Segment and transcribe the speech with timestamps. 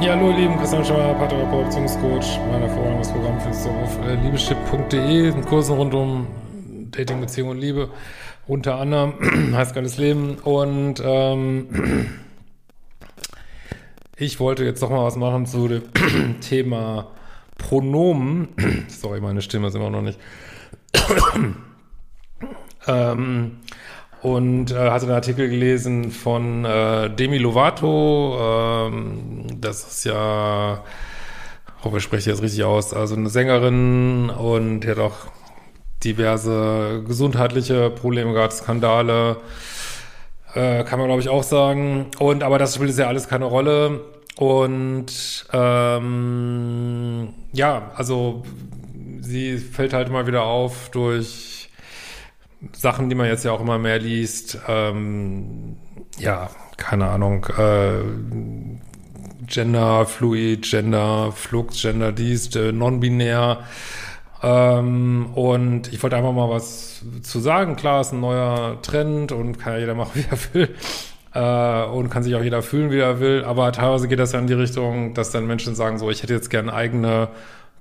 [0.00, 2.40] Ja, hallo ihr Lieben, Christian Schauer, Paartherapeut, Beziehungscoach.
[2.50, 6.26] Mein hervorragendes Programm findest du auf äh, liebeschip.de, Kursen rund um
[6.90, 7.90] Dating, Beziehung und Liebe.
[8.46, 10.36] Unter anderem heißt geiles Leben.
[10.38, 12.08] Und ähm,
[14.16, 15.82] ich wollte jetzt noch mal was machen zu dem
[16.40, 17.08] Thema
[17.58, 18.48] Pronomen.
[18.88, 20.18] Sorry, meine Stimme ist immer noch nicht.
[22.86, 23.58] ähm,
[24.22, 28.38] und äh, hatte einen Artikel gelesen von äh, Demi Lovato.
[28.88, 30.84] Ähm, das ist ja,
[31.82, 35.16] hoffe, ich spreche jetzt richtig aus, also eine Sängerin und die hat auch
[36.04, 39.36] diverse gesundheitliche Probleme gehabt, Skandale,
[40.54, 42.06] äh, kann man glaube ich auch sagen.
[42.18, 44.00] Und aber das spielt ja alles keine Rolle.
[44.38, 48.42] Und ähm, ja, also
[49.20, 51.49] sie fällt halt immer wieder auf durch
[52.72, 55.76] Sachen, die man jetzt ja auch immer mehr liest, ähm,
[56.18, 58.02] ja, keine Ahnung, äh,
[59.46, 63.64] Gender Fluid, Gender Flux, Gender dies, äh, non-binär.
[64.42, 67.76] Ähm, und ich wollte einfach mal was zu sagen.
[67.76, 70.74] Klar, ist ein neuer Trend und kann ja jeder machen, wie er will.
[71.32, 73.44] Äh, und kann sich auch jeder fühlen, wie er will.
[73.44, 76.34] Aber teilweise geht das ja in die Richtung, dass dann Menschen sagen, so, ich hätte
[76.34, 77.28] jetzt gerne eigene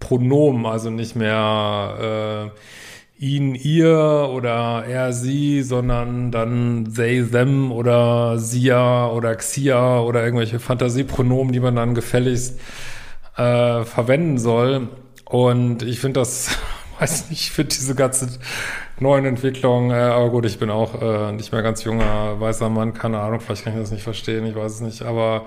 [0.00, 2.58] Pronomen, also nicht mehr äh,
[3.18, 10.60] ihn, ihr oder er, sie, sondern dann they, them oder sia oder xia oder irgendwelche
[10.60, 12.60] Fantasiepronomen, die man dann gefälligst
[13.36, 14.88] äh, verwenden soll.
[15.24, 16.56] Und ich finde das,
[17.00, 18.38] weiß nicht, ich finde diese ganze
[19.00, 22.94] neuen Entwicklungen, äh, aber gut, ich bin auch äh, nicht mehr ganz junger weißer Mann,
[22.94, 25.46] keine Ahnung, vielleicht kann ich das nicht verstehen, ich weiß es nicht, aber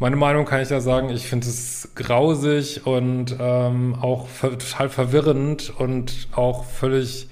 [0.00, 4.88] meine Meinung kann ich ja sagen, ich finde es grausig und ähm, auch ver total
[4.88, 7.28] verwirrend und auch völlig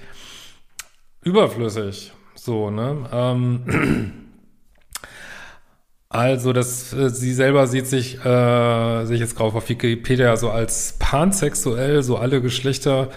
[1.21, 2.13] überflüssig.
[2.35, 3.09] So, ne?
[3.11, 4.13] Ähm,
[6.09, 10.51] also, das, äh, sie selber sieht sich, äh, sehe ich jetzt drauf auf Wikipedia, so
[10.51, 13.09] als pansexuell, so alle Geschlechter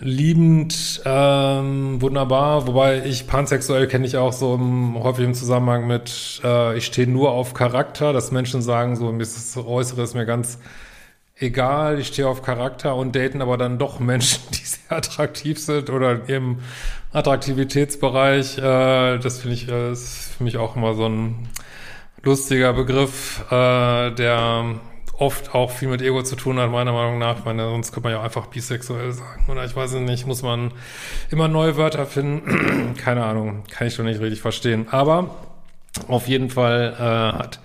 [0.00, 2.66] liebend, ähm, wunderbar.
[2.66, 7.06] Wobei ich pansexuell kenne ich auch so im, häufig im Zusammenhang mit, äh, ich stehe
[7.06, 10.58] nur auf Charakter, dass Menschen sagen, so mir ist das Äußere ist mir ganz
[11.36, 15.90] egal, ich stehe auf Charakter und daten aber dann doch Menschen, die sehr attraktiv sind
[15.90, 16.58] oder im
[17.12, 18.58] Attraktivitätsbereich.
[18.58, 21.48] Äh, das finde ich, ist für mich auch immer so ein
[22.22, 24.80] lustiger Begriff, äh, der
[25.20, 27.38] oft auch viel mit Ego zu tun hat, meiner Meinung nach.
[27.38, 29.44] Ich meine, sonst könnte man ja einfach bisexuell sagen.
[29.48, 30.72] Oder ich weiß nicht, muss man
[31.30, 32.94] immer neue Wörter finden.
[32.98, 34.86] Keine Ahnung, kann ich schon nicht richtig verstehen.
[34.90, 35.30] Aber
[36.08, 37.60] auf jeden Fall äh, hat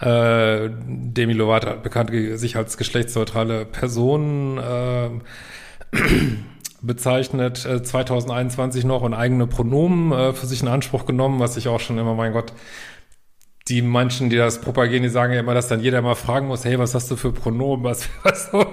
[0.00, 5.10] äh, Demi Lovato bekannt sich als geschlechtsneutrale Person äh,
[6.80, 11.66] bezeichnet, äh, 2021 noch und eigene Pronomen äh, für sich in Anspruch genommen, was ich
[11.66, 12.52] auch schon immer, mein Gott,
[13.68, 16.64] die manchen, die das propagieren, die sagen ja immer, dass dann jeder mal fragen muss,
[16.64, 18.64] hey, was hast du für Pronomen, was, was so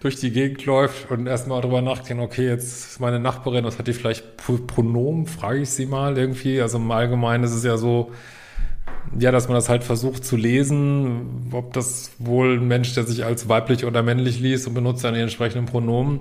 [0.00, 3.88] durch die Gegend läuft und erstmal drüber nachdenken, okay, jetzt ist meine Nachbarin, was hat
[3.88, 6.60] die vielleicht für Pronomen, frage ich sie mal irgendwie.
[6.60, 8.12] Also im Allgemeinen ist es ja so,
[9.18, 13.24] ja, dass man das halt versucht zu lesen, ob das wohl ein Mensch, der sich
[13.24, 16.20] als weiblich oder männlich liest und benutzt dann die entsprechenden Pronomen.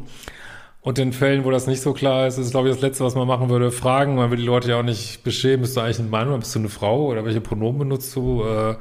[0.87, 3.13] Und in Fällen, wo das nicht so klar ist, ist, glaube ich, das Letzte, was
[3.13, 4.15] man machen würde, fragen.
[4.15, 5.63] Man will die Leute ja auch nicht beschämen.
[5.63, 7.07] Bist du eigentlich ein Mann oder bist du eine Frau?
[7.07, 8.45] Oder welche Pronomen benutzt du?
[8.45, 8.75] Äh,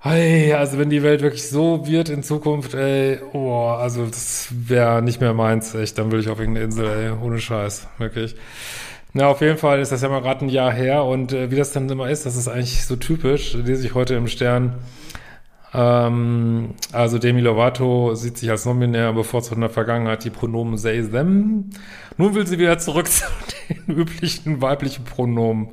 [0.00, 5.02] hey, also wenn die Welt wirklich so wird in Zukunft, ey, oh, also das wäre
[5.02, 5.98] nicht mehr meins, echt.
[5.98, 8.34] Dann würde ich auf irgendeine Insel, ey, ohne Scheiß, wirklich.
[9.12, 11.04] Na, auf jeden Fall ist das ja mal gerade ein Jahr her.
[11.04, 14.16] Und äh, wie das dann immer ist, das ist eigentlich so typisch, lese ich heute
[14.16, 14.80] im Stern
[15.74, 21.02] ähm, also Demi Lovato sieht sich als nominär bevorzugt in der Vergangenheit die Pronomen they,
[21.02, 21.70] them.
[22.16, 23.24] Nun will sie wieder zurück zu
[23.68, 25.70] den üblichen weiblichen Pronomen.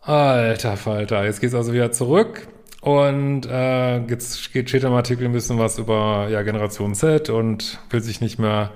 [0.00, 2.48] Alter Falter, jetzt geht's also wieder zurück.
[2.80, 7.78] Und äh, jetzt geht, steht im Artikel ein bisschen was über ja, Generation Z und
[7.90, 8.72] will sich nicht mehr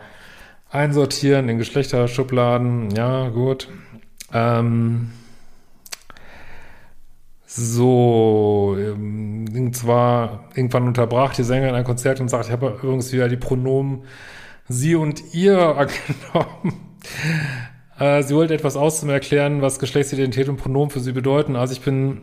[0.70, 2.90] einsortieren in Geschlechterschubladen.
[2.90, 3.68] Ja, gut.
[4.32, 5.10] Ähm,
[7.46, 13.28] So, ähm, zwar irgendwann unterbrach die Sängerin ein Konzert und sagt, ich habe übrigens wieder
[13.28, 14.02] die Pronomen
[14.68, 16.80] sie und ihr angenommen.
[17.98, 21.56] Äh, sie wollte etwas aus erklären, was Geschlechtsidentität und Pronomen für sie bedeuten.
[21.56, 22.22] Also ich bin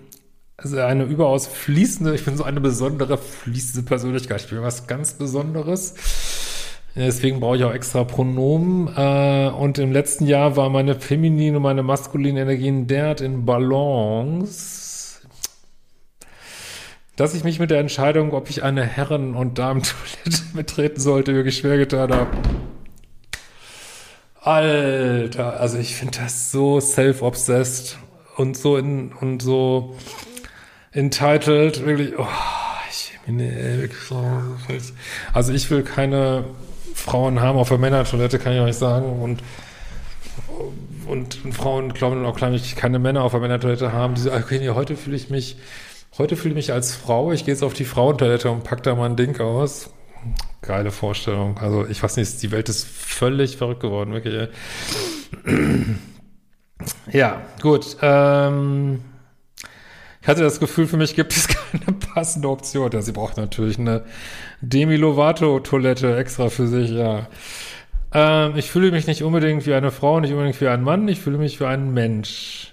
[0.58, 4.42] eine überaus fließende, ich bin so eine besondere fließende Persönlichkeit.
[4.42, 5.96] Ich bin was ganz Besonderes.
[6.96, 8.88] Deswegen brauche ich auch extra Pronomen.
[8.96, 14.84] Äh, und im letzten Jahr war meine feminine und meine maskuline Energien derart in Balance,
[17.16, 21.58] dass ich mich mit der Entscheidung, ob ich eine Herren- und Damen-Toilette betreten sollte, wirklich
[21.58, 22.28] schwer getan habe.
[24.42, 27.98] Alter, also ich finde das so self-obsessed
[28.36, 29.96] und so in, und so
[30.92, 32.28] entitled, wirklich, oh,
[32.90, 33.90] ich, nee,
[35.32, 36.44] also ich will keine
[36.94, 39.42] Frauen haben auf der Männertoilette, kann ich euch sagen, und
[41.06, 44.70] und Frauen glauben auch, glaube ich, keine Männer auf der Männertoilette haben, die sagen, okay,
[44.70, 45.58] heute fühle ich mich,
[46.18, 48.96] heute fühle ich mich als Frau, ich gehe jetzt auf die Frauentoilette und pack da
[48.96, 49.90] mal ein Ding aus.
[50.62, 51.58] Geile Vorstellung.
[51.58, 54.50] Also ich weiß nicht, die Welt ist völlig verrückt geworden, wirklich.
[57.14, 57.96] Ja, gut.
[58.02, 59.00] Ähm,
[60.22, 62.92] ich hatte das Gefühl, für mich gibt es keine passende Option.
[62.92, 64.04] Ja, sie braucht natürlich eine
[64.62, 67.28] Demi Lovato-Toilette extra für sich, ja.
[68.14, 71.20] Ähm, ich fühle mich nicht unbedingt wie eine Frau, nicht unbedingt wie ein Mann, ich
[71.20, 72.73] fühle mich wie ein Mensch.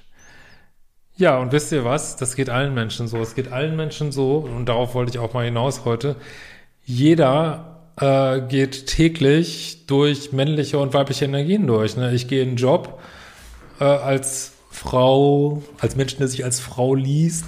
[1.20, 2.16] Ja, und wisst ihr was?
[2.16, 3.18] Das geht allen Menschen so.
[3.18, 6.16] Es geht allen Menschen so, und darauf wollte ich auch mal hinaus heute.
[6.86, 11.94] Jeder äh, geht täglich durch männliche und weibliche Energien durch.
[11.98, 12.14] Ne?
[12.14, 13.02] Ich gehe in einen Job
[13.80, 17.44] äh, als Frau, als Mensch, der sich als Frau liest.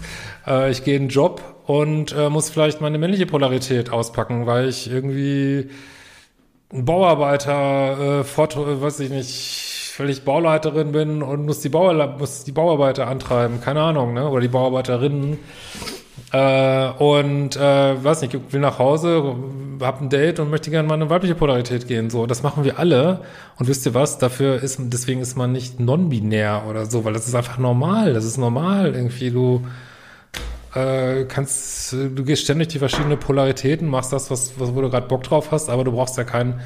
[0.46, 4.68] Äh, ich gehe in einen Job und äh, muss vielleicht meine männliche Polarität auspacken, weil
[4.68, 5.70] ich irgendwie
[6.70, 12.44] ein Bauarbeiter, äh, fort, weiß ich nicht, ich Bauleiterin bin und muss die, Bauer, muss
[12.44, 14.28] die Bauarbeiter antreiben, keine Ahnung, ne?
[14.28, 15.38] Oder die Bauarbeiterinnen.
[16.32, 19.36] Äh, und äh, weiß nicht, ich will nach Hause,
[19.80, 22.08] hab ein Date und möchte gerne mal eine weibliche Polarität gehen.
[22.08, 23.20] So, das machen wir alle.
[23.58, 24.18] Und wisst ihr was?
[24.18, 28.14] Dafür ist, deswegen ist man nicht non-binär oder so, weil das ist einfach normal.
[28.14, 28.94] Das ist normal.
[28.94, 29.66] Irgendwie, du
[30.74, 35.08] äh, kannst, du gehst ständig die verschiedenen Polaritäten, machst das, was, was wo du gerade
[35.08, 36.60] Bock drauf hast, aber du brauchst ja keinen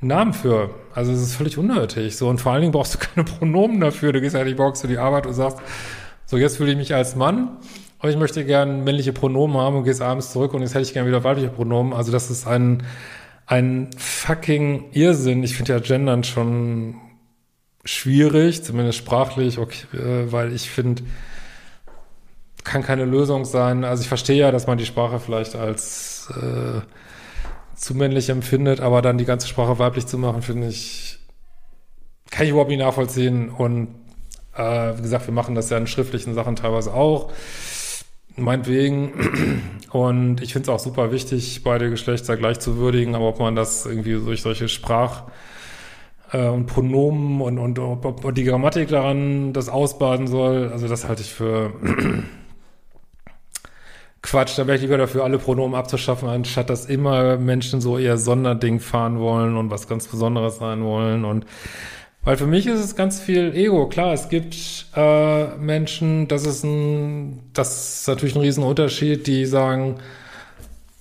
[0.00, 0.70] Namen für.
[0.94, 2.16] Also es ist völlig unnötig.
[2.16, 4.12] So, und vor allen Dingen brauchst du keine Pronomen dafür.
[4.12, 5.58] Du gehst ja nicht morgens zu die Arbeit und sagst,
[6.26, 7.58] so jetzt fühle ich mich als Mann
[7.98, 10.92] aber ich möchte gern männliche Pronomen haben und gehst abends zurück und jetzt hätte ich
[10.92, 11.92] gern wieder weibliche Pronomen.
[11.92, 12.82] Also das ist ein,
[13.46, 15.42] ein fucking Irrsinn.
[15.42, 16.96] Ich finde ja Gendern schon
[17.84, 21.02] schwierig, zumindest sprachlich, okay, äh, weil ich finde,
[22.64, 23.84] kann keine Lösung sein.
[23.84, 26.80] Also ich verstehe ja, dass man die Sprache vielleicht als äh,
[27.76, 31.18] zu männlich empfindet, aber dann die ganze Sprache weiblich zu machen, finde ich,
[32.30, 33.50] kann ich überhaupt nicht nachvollziehen.
[33.50, 33.94] Und
[34.54, 37.30] äh, wie gesagt, wir machen das ja in schriftlichen Sachen teilweise auch.
[38.36, 39.12] Meinetwegen.
[39.90, 43.54] Und ich finde es auch super wichtig, beide Geschlechter gleich zu würdigen, aber ob man
[43.54, 45.24] das irgendwie durch solche Sprach-
[46.32, 51.08] äh, und Pronomen und, und ob, ob die Grammatik daran das ausbaden soll, also das
[51.08, 51.72] halte ich für
[54.26, 54.58] Quatsch.
[54.58, 58.80] Da wäre ich lieber dafür, alle Pronomen abzuschaffen, anstatt dass immer Menschen so eher Sonderding
[58.80, 61.46] fahren wollen und was ganz Besonderes sein wollen und
[62.24, 63.88] weil für mich ist es ganz viel Ego.
[63.88, 69.98] Klar, es gibt äh, Menschen, das ist ein, das ist natürlich ein Riesenunterschied, die sagen,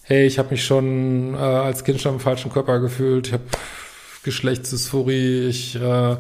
[0.03, 3.43] hey, ich habe mich schon äh, als Kind schon im falschen Körper gefühlt, ich habe
[4.21, 6.17] Geschlechtsdysphorie, ich äh,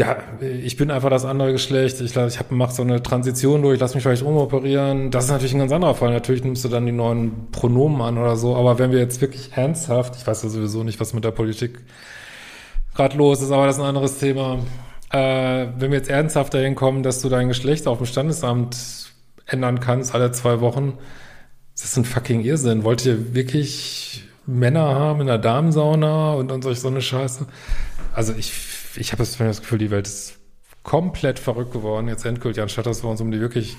[0.00, 2.00] ja, ich bin einfach das andere Geschlecht.
[2.00, 5.10] Ich, ich mache so eine Transition durch, lass mich vielleicht umoperieren.
[5.10, 6.10] Das ist natürlich ein ganz anderer Fall.
[6.10, 8.56] Natürlich nimmst du dann die neuen Pronomen an oder so.
[8.56, 11.80] Aber wenn wir jetzt wirklich ernsthaft, ich weiß ja sowieso nicht, was mit der Politik
[12.94, 14.60] gerade los ist, aber das ist ein anderes Thema.
[15.10, 18.78] Äh, wenn wir jetzt ernsthaft dahin kommen, dass du dein Geschlecht auf dem Standesamt
[19.44, 20.94] ändern kannst, alle zwei Wochen,
[21.74, 22.84] das ist ein fucking Irrsinn.
[22.84, 27.46] Wollt ihr wirklich Männer haben in der Damensauna und, und solch so eine Scheiße?
[28.14, 28.50] Also ich,
[28.96, 30.38] ich habe das Gefühl, die Welt ist
[30.82, 33.76] komplett verrückt geworden, jetzt endgültig, anstatt dass wir uns um die wirklich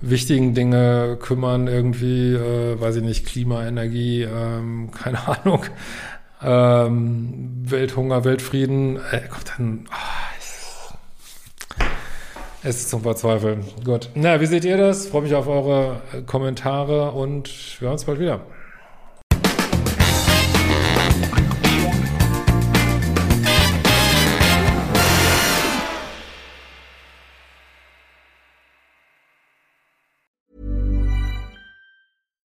[0.00, 5.64] wichtigen Dinge kümmern, irgendwie, äh, weiß ich nicht, Klima, Energie, ähm, keine Ahnung,
[6.42, 10.26] ähm, Welthunger, Weltfrieden, äh, Gott, dann, oh,
[12.62, 13.64] es ist zum Verzweifeln.
[13.84, 14.10] Gut.
[14.16, 15.06] Na, wie seht ihr das?
[15.06, 17.48] Freue mich auf eure äh, Kommentare und
[17.80, 18.40] wir hören uns bald wieder.